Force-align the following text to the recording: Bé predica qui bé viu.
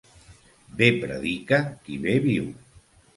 Bé 0.79 0.87
predica 1.03 1.59
qui 1.83 1.99
bé 2.07 2.17
viu. 2.25 2.49